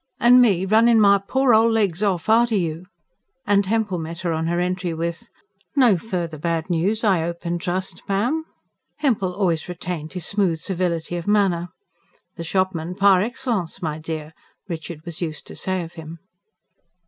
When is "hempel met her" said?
3.67-4.33